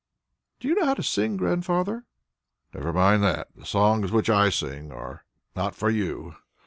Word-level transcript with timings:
"Do 0.59 0.67
you 0.67 0.73
know 0.73 0.85
how 0.87 0.93
to 0.95 1.03
sing, 1.03 1.33
too, 1.37 1.43
Grandfather?" 1.43 2.05
"Never 2.73 2.91
mind 2.91 3.21
that. 3.21 3.49
The 3.55 3.67
songs 3.67 4.11
which 4.11 4.31
I 4.31 4.49
sing 4.49 4.91
are 4.91 5.25
not 5.55 5.75
for 5.75 5.91
you. 5.91 6.35